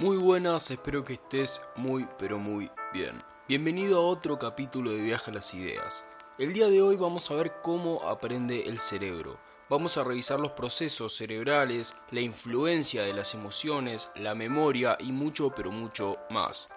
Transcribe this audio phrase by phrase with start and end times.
[0.00, 3.22] Muy buenas, espero que estés muy pero muy bien.
[3.46, 6.06] Bienvenido a otro capítulo de Viaje a las Ideas.
[6.38, 9.38] El día de hoy vamos a ver cómo aprende el cerebro.
[9.68, 15.52] Vamos a revisar los procesos cerebrales, la influencia de las emociones, la memoria y mucho
[15.54, 16.70] pero mucho más.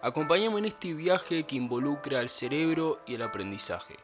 [0.00, 3.96] Acompáñame en este viaje que involucra al cerebro y el aprendizaje.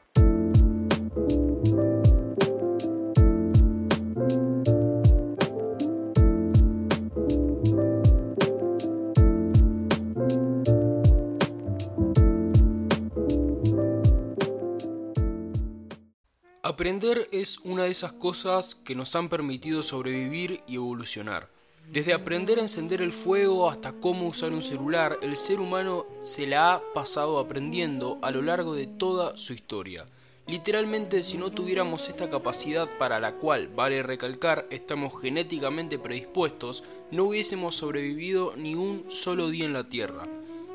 [16.69, 21.49] Aprender es una de esas cosas que nos han permitido sobrevivir y evolucionar.
[21.91, 26.47] Desde aprender a encender el fuego hasta cómo usar un celular, el ser humano se
[26.47, 30.05] la ha pasado aprendiendo a lo largo de toda su historia.
[30.47, 37.25] Literalmente si no tuviéramos esta capacidad para la cual, vale recalcar, estamos genéticamente predispuestos, no
[37.25, 40.29] hubiésemos sobrevivido ni un solo día en la Tierra.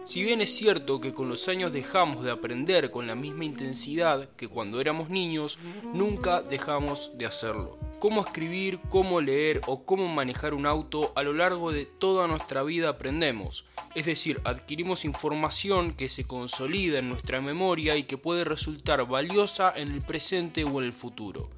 [0.06, 4.30] Si bien es cierto que con los años dejamos de aprender con la misma intensidad
[4.36, 5.60] que cuando éramos niños,
[5.94, 7.80] nunca dejamos de hacerlo.
[8.00, 12.64] Cómo escribir, cómo leer o cómo manejar un auto a lo largo de toda nuestra
[12.64, 13.66] vida aprendemos.
[13.96, 19.72] Es decir, adquirimos información que se consolida en nuestra memoria y que puede resultar valiosa
[19.74, 21.50] en el presente o en el futuro.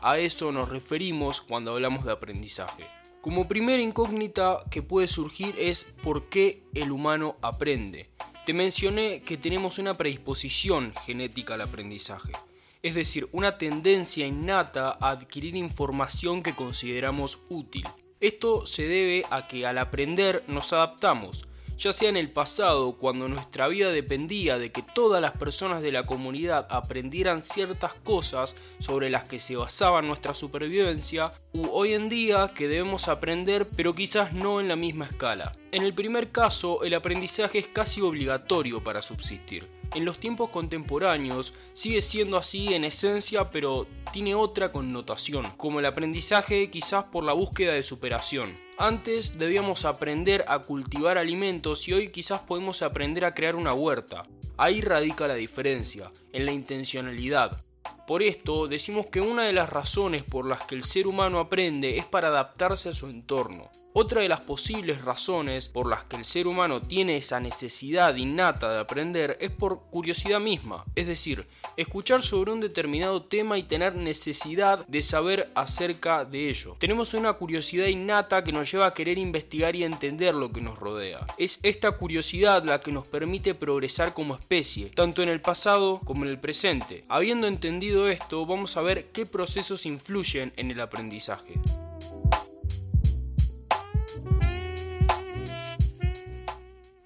[0.00, 2.99] A eso nos referimos cuando hablamos de aprendizaje.
[3.20, 8.08] Como primera incógnita que puede surgir es por qué el humano aprende.
[8.46, 12.32] Te mencioné que tenemos una predisposición genética al aprendizaje,
[12.82, 17.86] es decir, una tendencia innata a adquirir información que consideramos útil.
[18.20, 21.46] Esto se debe a que al aprender nos adaptamos,
[21.80, 25.90] ya sea en el pasado, cuando nuestra vida dependía de que todas las personas de
[25.90, 32.10] la comunidad aprendieran ciertas cosas sobre las que se basaba nuestra supervivencia, u hoy en
[32.10, 35.56] día que debemos aprender pero quizás no en la misma escala.
[35.72, 41.54] En el primer caso, el aprendizaje es casi obligatorio para subsistir en los tiempos contemporáneos
[41.72, 47.32] sigue siendo así en esencia, pero tiene otra connotación, como el aprendizaje quizás por la
[47.32, 48.54] búsqueda de superación.
[48.78, 54.26] Antes debíamos aprender a cultivar alimentos y hoy quizás podemos aprender a crear una huerta.
[54.56, 57.64] Ahí radica la diferencia, en la intencionalidad.
[58.10, 61.96] Por esto decimos que una de las razones por las que el ser humano aprende
[61.96, 63.70] es para adaptarse a su entorno.
[63.92, 68.72] Otra de las posibles razones por las que el ser humano tiene esa necesidad innata
[68.72, 73.96] de aprender es por curiosidad misma, es decir, escuchar sobre un determinado tema y tener
[73.96, 76.76] necesidad de saber acerca de ello.
[76.78, 80.78] Tenemos una curiosidad innata que nos lleva a querer investigar y entender lo que nos
[80.78, 81.26] rodea.
[81.36, 86.22] Es esta curiosidad la que nos permite progresar como especie, tanto en el pasado como
[86.22, 87.04] en el presente.
[87.08, 91.54] Habiendo entendido esto, vamos a ver qué procesos influyen en el aprendizaje.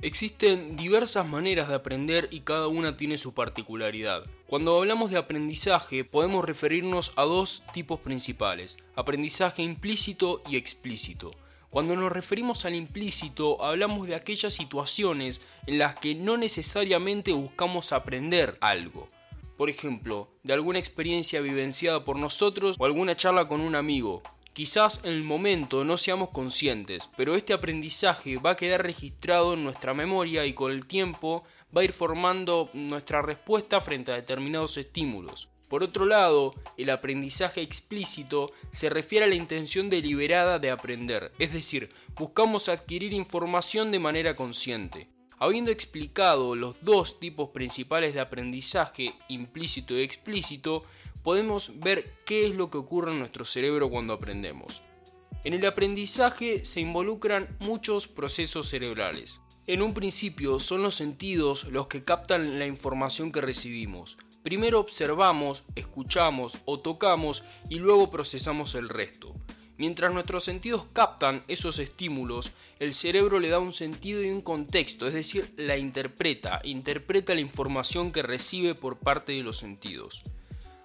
[0.04, 4.22] Existen diversas maneras de aprender y cada una tiene su particularidad.
[4.46, 11.30] Cuando hablamos de aprendizaje podemos referirnos a dos tipos principales, aprendizaje implícito y explícito.
[11.70, 17.90] Cuando nos referimos al implícito hablamos de aquellas situaciones en las que no necesariamente buscamos
[17.92, 19.08] aprender algo.
[19.56, 24.22] Por ejemplo, de alguna experiencia vivenciada por nosotros o alguna charla con un amigo,
[24.54, 29.64] Quizás en el momento no seamos conscientes, pero este aprendizaje va a quedar registrado en
[29.64, 31.42] nuestra memoria y con el tiempo
[31.76, 35.48] va a ir formando nuestra respuesta frente a determinados estímulos.
[35.68, 41.52] Por otro lado, el aprendizaje explícito se refiere a la intención deliberada de aprender, es
[41.52, 45.08] decir, buscamos adquirir información de manera consciente.
[45.38, 50.84] Habiendo explicado los dos tipos principales de aprendizaje, implícito y explícito,
[51.22, 54.82] podemos ver qué es lo que ocurre en nuestro cerebro cuando aprendemos.
[55.42, 59.40] En el aprendizaje se involucran muchos procesos cerebrales.
[59.66, 64.18] En un principio son los sentidos los que captan la información que recibimos.
[64.42, 69.34] Primero observamos, escuchamos o tocamos y luego procesamos el resto.
[69.76, 75.08] Mientras nuestros sentidos captan esos estímulos, el cerebro le da un sentido y un contexto,
[75.08, 80.22] es decir, la interpreta, interpreta la información que recibe por parte de los sentidos.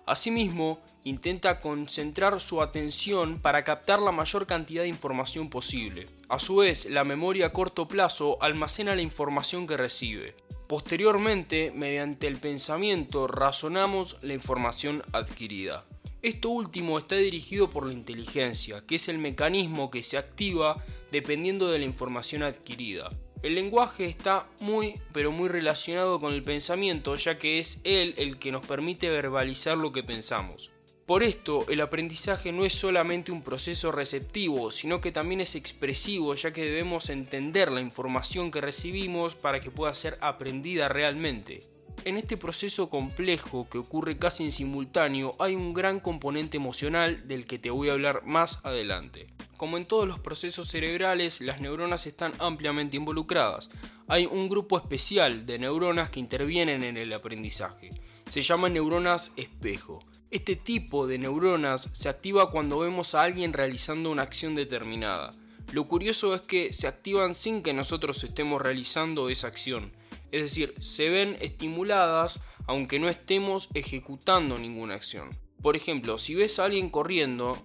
[0.08, 6.08] Asimismo, intenta concentrar su atención para captar la mayor cantidad de información posible.
[6.30, 10.36] A su vez, la memoria a corto plazo almacena la información que recibe.
[10.68, 15.86] Posteriormente, mediante el pensamiento, razonamos la información adquirida.
[16.22, 20.84] Esto último está dirigido por la inteligencia, que es el mecanismo que se activa
[21.14, 23.08] dependiendo de la información adquirida.
[23.42, 28.38] El lenguaje está muy pero muy relacionado con el pensamiento ya que es él el
[28.38, 30.72] que nos permite verbalizar lo que pensamos.
[31.06, 36.36] Por esto, el aprendizaje no es solamente un proceso receptivo, sino que también es expresivo,
[36.36, 41.79] ya que debemos entender la información que recibimos para que pueda ser aprendida realmente.
[42.06, 47.46] En este proceso complejo que ocurre casi en simultáneo hay un gran componente emocional del
[47.46, 49.28] que te voy a hablar más adelante.
[49.58, 53.70] Como en todos los procesos cerebrales, las neuronas están ampliamente involucradas.
[54.08, 57.90] Hay un grupo especial de neuronas que intervienen en el aprendizaje.
[58.32, 60.00] Se llaman neuronas espejo.
[60.32, 65.34] Este tipo de neuronas se activa cuando vemos a alguien realizando una acción determinada.
[65.74, 69.92] Lo curioso es que se activan sin que nosotros estemos realizando esa acción.
[70.32, 75.30] Es decir, se ven estimuladas aunque no estemos ejecutando ninguna acción.
[75.62, 77.58] Por ejemplo, si ves a alguien corriendo,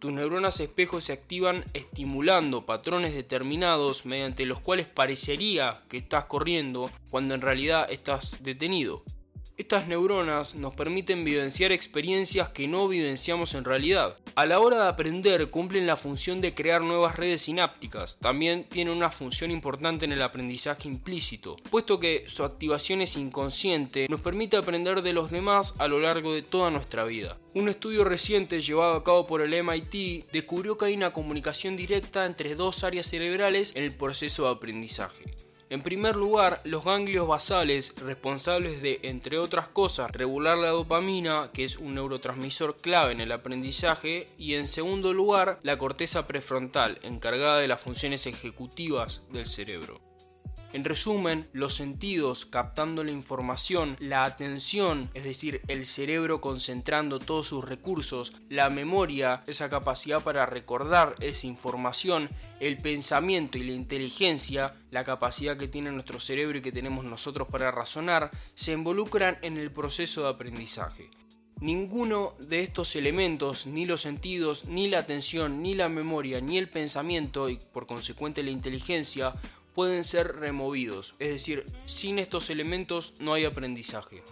[0.00, 6.90] tus neuronas espejo se activan estimulando patrones determinados mediante los cuales parecería que estás corriendo
[7.10, 9.02] cuando en realidad estás detenido.
[9.60, 14.16] Estas neuronas nos permiten vivenciar experiencias que no vivenciamos en realidad.
[14.34, 18.18] A la hora de aprender cumplen la función de crear nuevas redes sinápticas.
[18.20, 24.06] También tienen una función importante en el aprendizaje implícito, puesto que su activación es inconsciente,
[24.08, 27.36] nos permite aprender de los demás a lo largo de toda nuestra vida.
[27.52, 32.24] Un estudio reciente llevado a cabo por el MIT descubrió que hay una comunicación directa
[32.24, 35.29] entre dos áreas cerebrales en el proceso de aprendizaje.
[35.70, 41.62] En primer lugar, los ganglios basales, responsables de, entre otras cosas, regular la dopamina, que
[41.62, 47.58] es un neurotransmisor clave en el aprendizaje, y en segundo lugar, la corteza prefrontal, encargada
[47.58, 50.09] de las funciones ejecutivas del cerebro.
[50.72, 57.48] En resumen, los sentidos captando la información, la atención, es decir, el cerebro concentrando todos
[57.48, 62.30] sus recursos, la memoria, esa capacidad para recordar esa información,
[62.60, 67.48] el pensamiento y la inteligencia, la capacidad que tiene nuestro cerebro y que tenemos nosotros
[67.48, 71.10] para razonar, se involucran en el proceso de aprendizaje.
[71.60, 76.70] Ninguno de estos elementos, ni los sentidos, ni la atención, ni la memoria, ni el
[76.70, 79.34] pensamiento y por consecuente la inteligencia
[79.80, 84.22] pueden ser removidos, es decir, sin estos elementos no hay aprendizaje.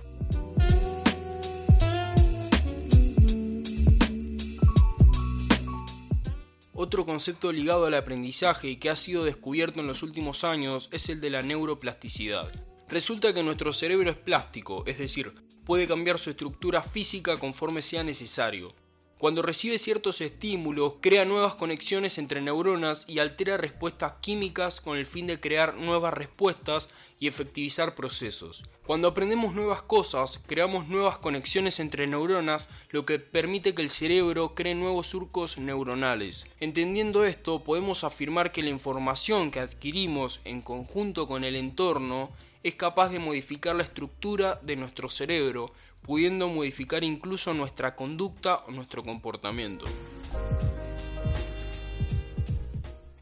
[6.75, 11.09] Otro concepto ligado al aprendizaje y que ha sido descubierto en los últimos años es
[11.09, 12.53] el de la neuroplasticidad.
[12.87, 15.33] Resulta que nuestro cerebro es plástico, es decir,
[15.65, 18.75] puede cambiar su estructura física conforme sea necesario.
[19.19, 25.07] Cuando recibe ciertos estímulos, crea nuevas conexiones entre neuronas y altera respuestas químicas con el
[25.07, 26.89] fin de crear nuevas respuestas
[27.19, 28.63] y efectivizar procesos.
[28.87, 34.55] Cuando aprendemos nuevas cosas, creamos nuevas conexiones entre neuronas, lo que permite que el cerebro
[34.55, 36.55] cree nuevos surcos neuronales.
[36.61, 42.31] Entendiendo esto, podemos afirmar que la información que adquirimos en conjunto con el entorno
[42.63, 45.73] es capaz de modificar la estructura de nuestro cerebro,
[46.09, 49.85] pudiendo modificar incluso nuestra conducta o nuestro comportamiento.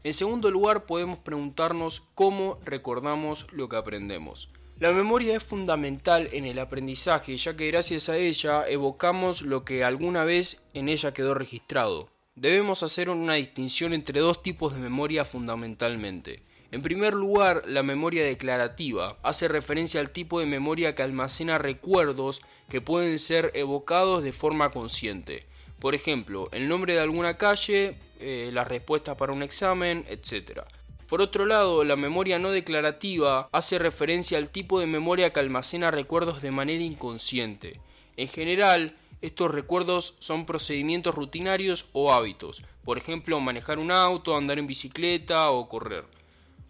[0.05, 4.53] En segundo lugar, podemos preguntarnos cómo recordamos lo que aprendemos.
[4.79, 9.83] La memoria es fundamental en el aprendizaje, ya que gracias a ella evocamos lo que
[9.83, 12.07] alguna vez en ella quedó registrado.
[12.35, 16.41] Debemos hacer una distinción entre dos tipos de memoria fundamentalmente.
[16.69, 22.41] En primer lugar, la memoria declarativa hace referencia al tipo de memoria que almacena recuerdos
[22.69, 25.45] que pueden ser evocados de forma consciente.
[25.79, 30.61] Por ejemplo, el nombre de alguna calle, eh, la respuesta para un examen, etc.
[31.07, 35.91] Por otro lado, la memoria no declarativa hace referencia al tipo de memoria que almacena
[35.91, 37.79] recuerdos de manera inconsciente.
[38.17, 44.59] En general, estos recuerdos son procedimientos rutinarios o hábitos, por ejemplo, manejar un auto, andar
[44.59, 46.05] en bicicleta o correr.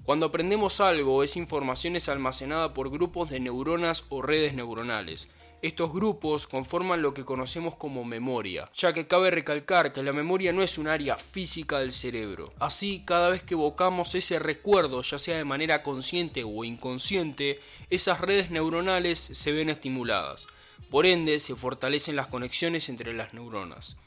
[0.03, 5.27] Cuando aprendemos algo, esa información es almacenada por grupos de neuronas o redes neuronales.
[5.63, 10.53] Estos grupos conforman lo que conocemos como memoria, ya que cabe recalcar que la memoria
[10.53, 12.53] no es un área física del cerebro.
[12.59, 17.59] Así, cada vez que evocamos ese recuerdo, ya sea de manera consciente o inconsciente,
[17.89, 20.45] esas redes neuronales se ven estimuladas.
[20.91, 23.97] Por ende, se fortalecen las conexiones entre las neuronas.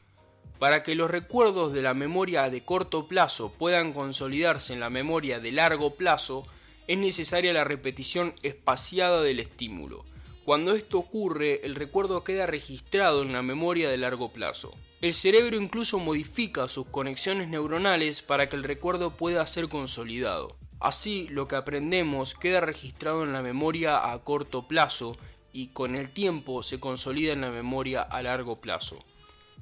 [0.61, 5.41] Para que los recuerdos de la memoria de corto plazo puedan consolidarse en la memoria
[5.41, 6.47] de largo plazo,
[6.87, 10.05] es necesaria la repetición espaciada del estímulo.
[10.45, 14.73] Cuando esto ocurre, el recuerdo queda registrado en la memoria de largo plazo.
[15.03, 20.57] El cerebro incluso modifica sus conexiones neuronales para que el recuerdo pueda ser consolidado.
[20.81, 25.15] Así, lo que aprendemos queda registrado en la memoria a corto plazo
[25.53, 28.99] y con el tiempo se consolida en la memoria a largo plazo.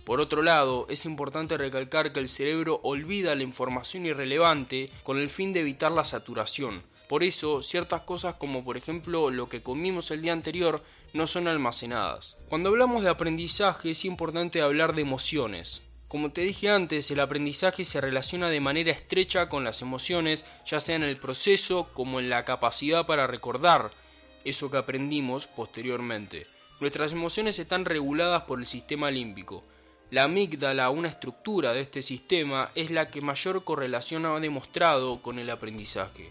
[0.05, 5.29] Por otro lado, es importante recalcar que el cerebro olvida la información irrelevante con el
[5.29, 6.83] fin de evitar la saturación.
[7.09, 10.83] Por eso, ciertas cosas como por ejemplo lo que comimos el día anterior
[11.15, 12.37] no son almacenadas.
[12.49, 15.83] Cuando hablamos de aprendizaje es importante hablar de emociones.
[16.09, 20.81] Como te dije antes, el aprendizaje se relaciona de manera estrecha con las emociones, ya
[20.81, 23.91] sea en el proceso como en la capacidad para recordar
[24.45, 26.47] eso que aprendimos posteriormente.
[26.81, 29.65] Nuestras emociones están reguladas por el sistema límbico.
[30.11, 35.39] La amígdala, una estructura de este sistema, es la que mayor correlación ha demostrado con
[35.39, 36.31] el aprendizaje.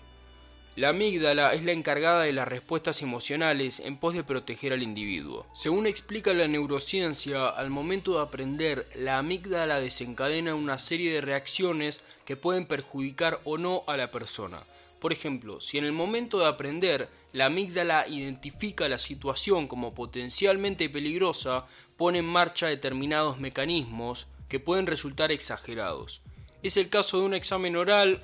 [0.78, 5.48] La amígdala es la encargada de las respuestas emocionales en pos de proteger al individuo.
[5.56, 12.02] Según explica la neurociencia, al momento de aprender, la amígdala desencadena una serie de reacciones
[12.26, 14.60] que pueden perjudicar o no a la persona.
[15.00, 20.90] Por ejemplo, si en el momento de aprender la amígdala identifica la situación como potencialmente
[20.90, 21.66] peligrosa,
[21.98, 26.22] pone en marcha determinados mecanismos que pueden resultar exagerados.
[26.62, 28.22] Es el caso de un examen oral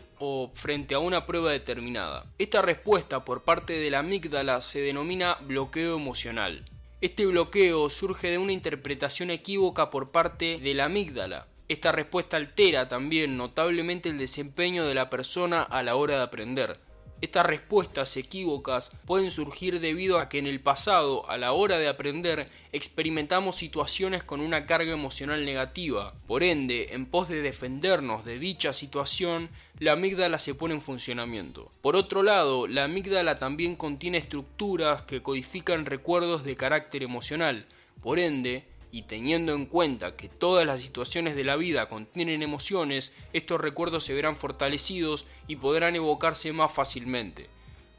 [0.54, 2.26] frente a una prueba determinada.
[2.38, 6.64] Esta respuesta por parte de la amígdala se denomina bloqueo emocional.
[7.02, 11.48] Este bloqueo surge de una interpretación equívoca por parte de la amígdala.
[11.68, 16.80] Esta respuesta altera también notablemente el desempeño de la persona a la hora de aprender.
[17.24, 21.88] Estas respuestas equívocas pueden surgir debido a que en el pasado, a la hora de
[21.88, 26.16] aprender, experimentamos situaciones con una carga emocional negativa.
[26.28, 29.48] Por ende, en pos de defendernos de dicha situación,
[29.80, 31.72] la amígdala se pone en funcionamiento.
[31.82, 37.66] Por otro lado, la amígdala también contiene estructuras que codifican recuerdos de carácter emocional.
[38.02, 43.12] Por ende, y teniendo en cuenta que todas las situaciones de la vida contienen emociones,
[43.34, 47.50] estos recuerdos se verán fortalecidos y podrán evocarse más fácilmente.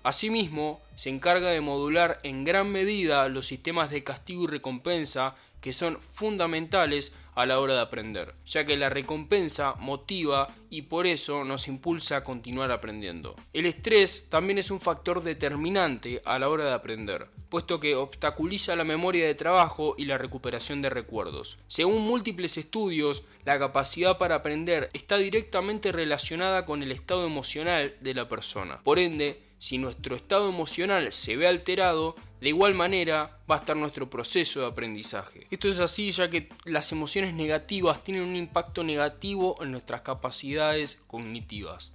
[0.04, 5.72] Asimismo, se encarga de modular en gran medida los sistemas de castigo y recompensa que
[5.72, 11.44] son fundamentales a la hora de aprender, ya que la recompensa motiva y por eso
[11.44, 13.36] nos impulsa a continuar aprendiendo.
[13.52, 18.76] El estrés también es un factor determinante a la hora de aprender, puesto que obstaculiza
[18.76, 21.58] la memoria de trabajo y la recuperación de recuerdos.
[21.68, 28.14] Según múltiples estudios, la capacidad para aprender está directamente relacionada con el estado emocional de
[28.14, 28.80] la persona.
[28.82, 33.74] Por ende, si nuestro estado emocional se ve alterado, de igual manera va a estar
[33.74, 35.46] nuestro proceso de aprendizaje.
[35.50, 41.00] Esto es así ya que las emociones negativas tienen un impacto negativo en nuestras capacidades
[41.06, 41.94] cognitivas.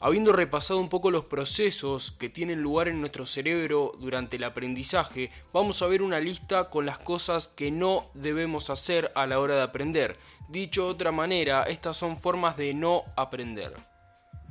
[0.00, 5.30] Habiendo repasado un poco los procesos que tienen lugar en nuestro cerebro durante el aprendizaje,
[5.50, 9.56] vamos a ver una lista con las cosas que no debemos hacer a la hora
[9.56, 10.18] de aprender.
[10.48, 13.74] Dicho de otra manera, estas son formas de no aprender.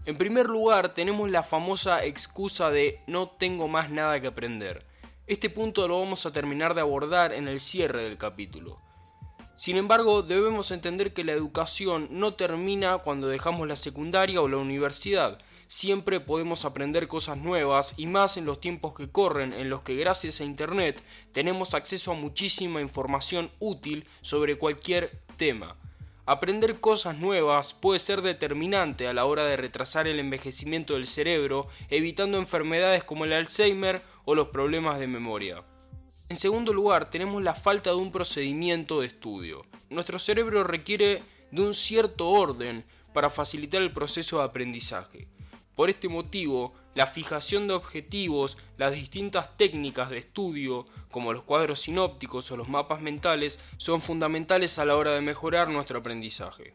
[0.06, 4.86] En primer lugar, tenemos la famosa excusa de no tengo más nada que aprender.
[5.28, 8.80] Este punto lo vamos a terminar de abordar en el cierre del capítulo.
[9.56, 14.58] Sin embargo, debemos entender que la educación no termina cuando dejamos la secundaria o la
[14.58, 15.38] universidad.
[15.68, 19.96] Siempre podemos aprender cosas nuevas y más en los tiempos que corren en los que
[19.96, 25.78] gracias a Internet tenemos acceso a muchísima información útil sobre cualquier tema.
[26.26, 31.68] Aprender cosas nuevas puede ser determinante a la hora de retrasar el envejecimiento del cerebro,
[31.90, 35.66] evitando enfermedades como el Alzheimer o los problemas de memoria.
[36.30, 39.66] En segundo lugar, tenemos la falta de un procedimiento de estudio.
[39.90, 45.28] Nuestro cerebro requiere de un cierto orden para facilitar el proceso de aprendizaje.
[45.76, 51.82] Por este motivo, la fijación de objetivos, las distintas técnicas de estudio, como los cuadros
[51.82, 56.74] sinópticos o los mapas mentales, son fundamentales a la hora de mejorar nuestro aprendizaje.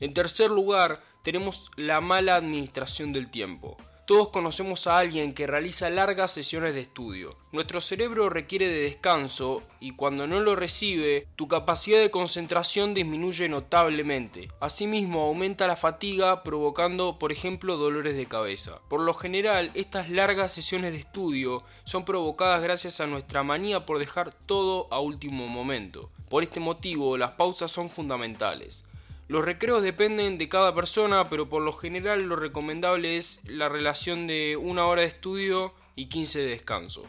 [0.00, 3.76] En tercer lugar, tenemos la mala administración del tiempo.
[4.08, 7.36] Todos conocemos a alguien que realiza largas sesiones de estudio.
[7.52, 13.50] Nuestro cerebro requiere de descanso y cuando no lo recibe, tu capacidad de concentración disminuye
[13.50, 14.48] notablemente.
[14.60, 18.78] Asimismo, aumenta la fatiga provocando, por ejemplo, dolores de cabeza.
[18.88, 23.98] Por lo general, estas largas sesiones de estudio son provocadas gracias a nuestra manía por
[23.98, 26.08] dejar todo a último momento.
[26.30, 28.84] Por este motivo, las pausas son fundamentales.
[29.28, 34.26] Los recreos dependen de cada persona, pero por lo general lo recomendable es la relación
[34.26, 37.04] de una hora de estudio y 15 de descanso.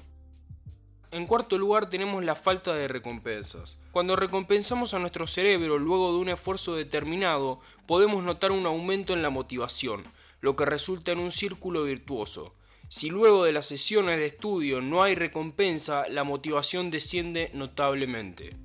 [1.12, 3.80] En cuarto lugar tenemos la falta de recompensas.
[3.92, 9.22] Cuando recompensamos a nuestro cerebro luego de un esfuerzo determinado, podemos notar un aumento en
[9.22, 10.04] la motivación,
[10.42, 12.54] lo que resulta en un círculo virtuoso.
[12.90, 18.58] Si luego de las sesiones de estudio no hay recompensa, la motivación desciende notablemente.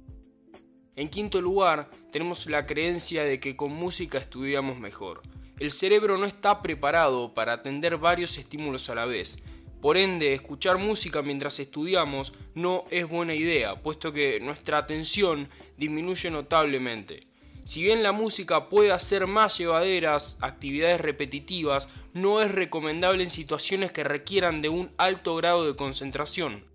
[0.97, 5.21] En quinto lugar, tenemos la creencia de que con música estudiamos mejor.
[5.59, 9.37] El cerebro no está preparado para atender varios estímulos a la vez.
[9.81, 16.31] Por ende, escuchar música mientras estudiamos no es buena idea, puesto que nuestra atención disminuye
[16.31, 17.27] notablemente.
[17.65, 23.91] Si bien la música puede hacer más llevaderas actividades repetitivas, no es recomendable en situaciones
[23.91, 26.74] que requieran de un alto grado de concentración.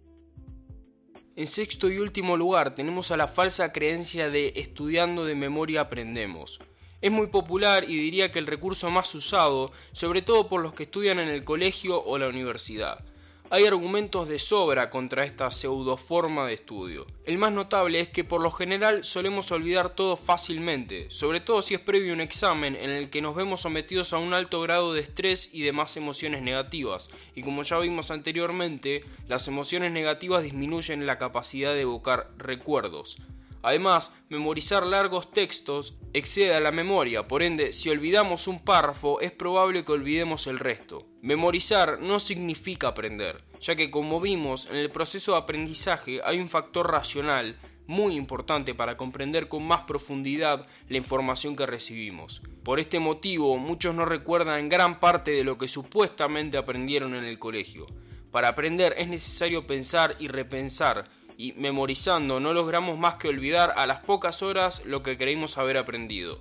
[1.39, 6.59] En sexto y último lugar tenemos a la falsa creencia de estudiando de memoria aprendemos.
[6.99, 10.83] Es muy popular y diría que el recurso más usado, sobre todo por los que
[10.83, 13.05] estudian en el colegio o la universidad.
[13.51, 17.07] Hay argumentos de sobra contra esta pseudoforma de estudio.
[17.25, 21.73] El más notable es que por lo general solemos olvidar todo fácilmente, sobre todo si
[21.73, 25.01] es previo un examen en el que nos vemos sometidos a un alto grado de
[25.01, 31.17] estrés y demás emociones negativas, y como ya vimos anteriormente, las emociones negativas disminuyen la
[31.17, 33.17] capacidad de evocar recuerdos.
[33.61, 39.31] Además, memorizar largos textos excede a la memoria, por ende, si olvidamos un párrafo es
[39.31, 41.05] probable que olvidemos el resto.
[41.21, 46.47] Memorizar no significa aprender, ya que como vimos, en el proceso de aprendizaje hay un
[46.47, 47.57] factor racional
[47.89, 52.43] muy importante para comprender con más profundidad la información que recibimos.
[52.63, 57.39] Por este motivo, muchos no recuerdan gran parte de lo que supuestamente aprendieron en el
[57.39, 57.87] colegio.
[58.31, 61.09] Para aprender es necesario pensar y repensar,
[61.39, 65.77] y memorizando no logramos más que olvidar a las pocas horas lo que creímos haber
[65.77, 66.37] aprendido.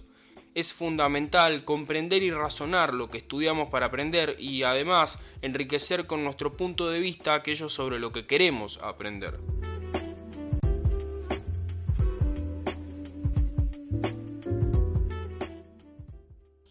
[0.57, 6.57] Es fundamental comprender y razonar lo que estudiamos para aprender y además enriquecer con nuestro
[6.57, 9.39] punto de vista aquello sobre lo que queremos aprender.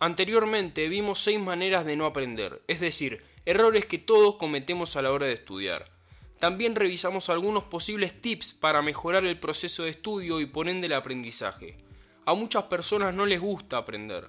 [0.01, 5.13] Anteriormente vimos seis maneras de no aprender, es decir, errores que todos cometemos a la
[5.13, 5.96] hora de estudiar.
[6.39, 10.93] También revisamos algunos posibles tips para mejorar el proceso de estudio y por ende el
[10.93, 11.77] aprendizaje.
[12.25, 14.27] A muchas personas no les gusta aprender.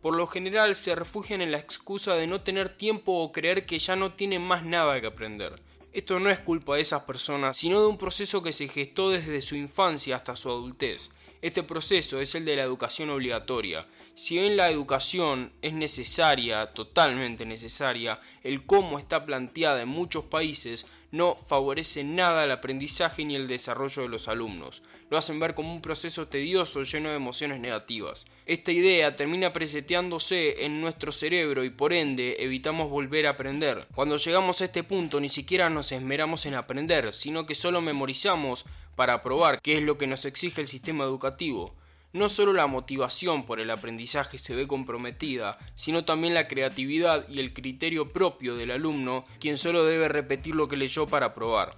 [0.00, 3.78] Por lo general se refugian en la excusa de no tener tiempo o creer que
[3.78, 5.60] ya no tienen más nada que aprender.
[5.92, 9.42] Esto no es culpa de esas personas, sino de un proceso que se gestó desde
[9.42, 11.10] su infancia hasta su adultez.
[11.42, 13.86] Este proceso es el de la educación obligatoria.
[14.14, 20.86] Si bien la educación es necesaria, totalmente necesaria, el cómo está planteada en muchos países
[21.12, 24.82] no favorece nada el aprendizaje ni el desarrollo de los alumnos.
[25.10, 28.26] Lo hacen ver como un proceso tedioso lleno de emociones negativas.
[28.46, 33.86] Esta idea termina preseteándose en nuestro cerebro y por ende evitamos volver a aprender.
[33.94, 38.64] Cuando llegamos a este punto ni siquiera nos esmeramos en aprender, sino que solo memorizamos
[38.94, 41.74] para probar qué es lo que nos exige el sistema educativo.
[42.12, 47.38] No solo la motivación por el aprendizaje se ve comprometida, sino también la creatividad y
[47.38, 51.76] el criterio propio del alumno, quien solo debe repetir lo que leyó para probar.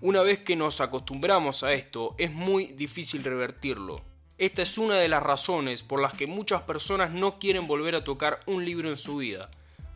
[0.00, 4.02] Una vez que nos acostumbramos a esto, es muy difícil revertirlo.
[4.38, 8.04] Esta es una de las razones por las que muchas personas no quieren volver a
[8.04, 9.50] tocar un libro en su vida.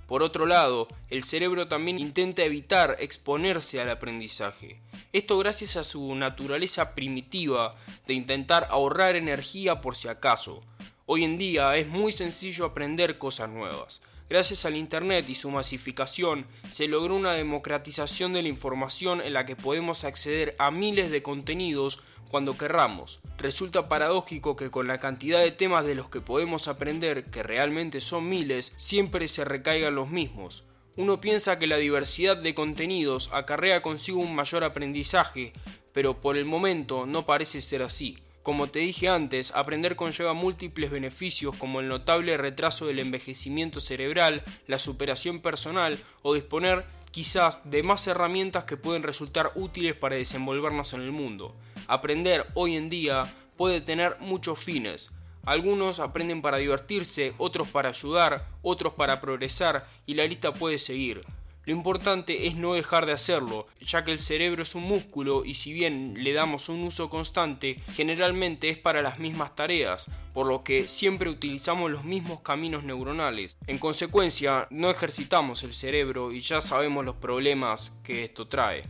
[0.06, 4.78] Por otro lado, el cerebro también intenta evitar exponerse al aprendizaje.
[5.12, 7.74] Esto gracias a su naturaleza primitiva
[8.06, 10.62] de intentar ahorrar energía por si acaso.
[11.06, 14.02] Hoy en día es muy sencillo aprender cosas nuevas.
[14.28, 19.46] Gracias al Internet y su masificación, se logró una democratización de la información en la
[19.46, 23.20] que podemos acceder a miles de contenidos cuando querramos.
[23.38, 28.00] Resulta paradójico que con la cantidad de temas de los que podemos aprender, que realmente
[28.00, 30.64] son miles, siempre se recaigan los mismos.
[30.96, 35.52] Uno piensa que la diversidad de contenidos acarrea consigo un mayor aprendizaje,
[35.92, 38.18] pero por el momento no parece ser así.
[38.46, 44.44] Como te dije antes, aprender conlleva múltiples beneficios como el notable retraso del envejecimiento cerebral,
[44.68, 50.92] la superación personal o disponer quizás de más herramientas que pueden resultar útiles para desenvolvernos
[50.92, 51.56] en el mundo.
[51.88, 55.10] Aprender hoy en día puede tener muchos fines.
[55.44, 61.22] Algunos aprenden para divertirse, otros para ayudar, otros para progresar y la lista puede seguir.
[61.66, 65.54] Lo importante es no dejar de hacerlo, ya que el cerebro es un músculo y
[65.54, 70.62] si bien le damos un uso constante, generalmente es para las mismas tareas, por lo
[70.62, 73.56] que siempre utilizamos los mismos caminos neuronales.
[73.66, 78.84] En consecuencia, no ejercitamos el cerebro y ya sabemos los problemas que esto trae.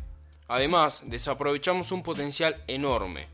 [0.47, 3.25] Además, desaprovechamos un potencial enorme.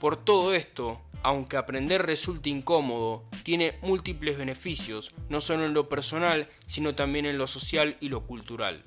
[0.00, 6.48] Por todo esto, aunque aprender resulte incómodo, tiene múltiples beneficios, no solo en lo personal,
[6.66, 8.82] sino también en lo social y lo cultural.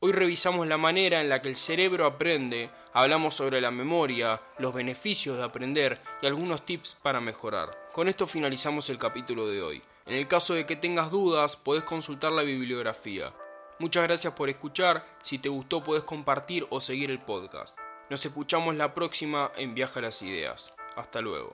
[0.00, 4.72] Hoy revisamos la manera en la que el cerebro aprende, hablamos sobre la memoria, los
[4.72, 7.70] beneficios de aprender y algunos tips para mejorar.
[7.92, 9.82] Con esto finalizamos el capítulo de hoy.
[10.06, 13.34] En el caso de que tengas dudas, podés consultar la bibliografía.
[13.78, 17.78] Muchas gracias por escuchar, si te gustó podés compartir o seguir el podcast.
[18.10, 20.72] Nos escuchamos la próxima en Viaja a las Ideas.
[20.96, 21.52] Hasta luego.